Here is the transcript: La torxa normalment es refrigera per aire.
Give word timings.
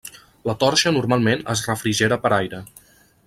La 0.49 0.55
torxa 0.63 0.93
normalment 0.95 1.45
es 1.55 1.63
refrigera 1.71 2.21
per 2.25 2.35
aire. 2.39 2.63